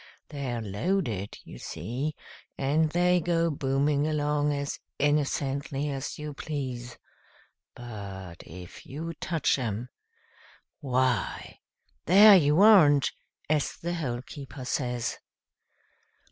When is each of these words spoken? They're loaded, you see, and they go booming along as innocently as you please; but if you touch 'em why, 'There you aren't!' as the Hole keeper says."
They're 0.29 0.61
loaded, 0.63 1.37
you 1.43 1.59
see, 1.59 2.15
and 2.57 2.89
they 2.89 3.19
go 3.21 3.51
booming 3.51 4.07
along 4.07 4.51
as 4.51 4.79
innocently 4.97 5.91
as 5.91 6.17
you 6.17 6.33
please; 6.33 6.97
but 7.75 8.41
if 8.41 8.83
you 8.83 9.13
touch 9.21 9.59
'em 9.59 9.89
why, 10.79 11.59
'There 12.07 12.35
you 12.35 12.61
aren't!' 12.61 13.11
as 13.47 13.73
the 13.77 13.93
Hole 13.93 14.23
keeper 14.23 14.65
says." 14.65 15.19